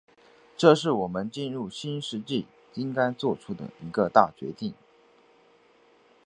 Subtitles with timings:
[0.57, 4.73] 这是我们进入新世纪应该作出的一个大决策。